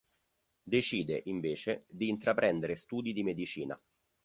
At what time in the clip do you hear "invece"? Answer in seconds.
1.25-1.83